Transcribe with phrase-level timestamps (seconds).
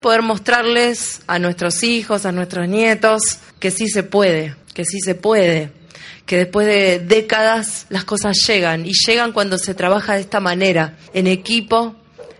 [0.00, 5.14] poder mostrarles a nuestros hijos, a nuestros nietos, que sí se puede, que sí se
[5.14, 5.72] puede,
[6.26, 10.96] que después de décadas las cosas llegan y llegan cuando se trabaja de esta manera,
[11.12, 11.94] en equipo,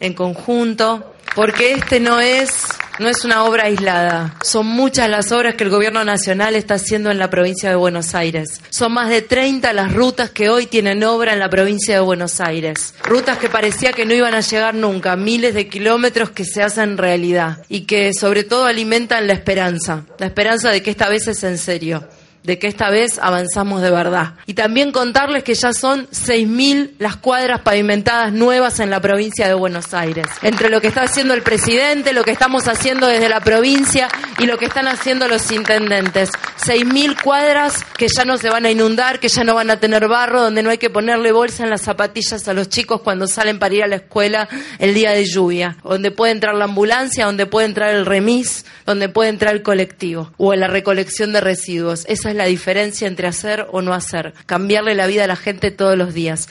[0.00, 2.66] en conjunto, porque este no es
[2.98, 4.34] no es una obra aislada.
[4.42, 8.14] Son muchas las obras que el gobierno nacional está haciendo en la provincia de Buenos
[8.14, 8.60] Aires.
[8.70, 12.40] Son más de 30 las rutas que hoy tienen obra en la provincia de Buenos
[12.40, 12.94] Aires.
[13.04, 16.98] Rutas que parecía que no iban a llegar nunca, miles de kilómetros que se hacen
[16.98, 21.42] realidad y que sobre todo alimentan la esperanza, la esperanza de que esta vez es
[21.44, 22.04] en serio
[22.48, 24.32] de que esta vez avanzamos de verdad.
[24.46, 29.52] Y también contarles que ya son 6.000 las cuadras pavimentadas nuevas en la provincia de
[29.52, 30.26] Buenos Aires.
[30.40, 34.46] Entre lo que está haciendo el presidente, lo que estamos haciendo desde la provincia y
[34.46, 36.30] lo que están haciendo los intendentes.
[36.58, 40.08] 6.000 cuadras que ya no se van a inundar, que ya no van a tener
[40.08, 43.58] barro, donde no hay que ponerle bolsa en las zapatillas a los chicos cuando salen
[43.58, 44.48] para ir a la escuela
[44.78, 45.76] el día de lluvia.
[45.82, 50.32] Donde puede entrar la ambulancia, donde puede entrar el remis, donde puede entrar el colectivo
[50.36, 52.04] o la recolección de residuos.
[52.08, 55.70] Esa es la diferencia entre hacer o no hacer, cambiarle la vida a la gente
[55.70, 56.46] todos los días.